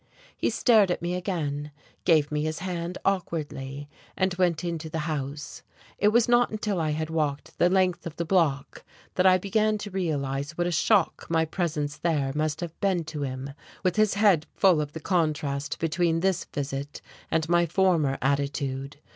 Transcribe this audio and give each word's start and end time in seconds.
He 0.35 0.49
stared 0.49 0.89
at 0.89 1.03
me 1.03 1.13
again, 1.13 1.69
gave 2.05 2.31
me 2.31 2.41
his 2.43 2.57
hand 2.57 2.97
awkwardly, 3.05 3.87
and 4.17 4.33
went 4.33 4.63
into 4.63 4.89
the 4.89 4.97
house. 5.05 5.61
It 5.99 6.07
was 6.07 6.27
not 6.27 6.49
until 6.49 6.81
I 6.81 6.89
had 6.89 7.11
walked 7.11 7.59
the 7.59 7.69
length 7.69 8.07
of 8.07 8.15
the 8.15 8.25
block 8.25 8.83
that 9.13 9.27
I 9.27 9.37
began 9.37 9.77
to 9.77 9.91
realize 9.91 10.57
what 10.57 10.65
a 10.65 10.71
shock 10.71 11.27
my 11.29 11.45
presence 11.45 11.97
there 11.97 12.31
must 12.33 12.61
have 12.61 12.79
been 12.81 13.03
to 13.03 13.21
him, 13.21 13.51
with 13.83 13.95
his 13.95 14.15
head 14.15 14.47
full 14.55 14.81
of 14.81 14.93
the 14.93 14.99
contrast 14.99 15.77
between 15.77 16.21
this 16.21 16.45
visit 16.45 16.99
and 17.29 17.47
my 17.47 17.67
former 17.67 18.17
attitude. 18.23 18.97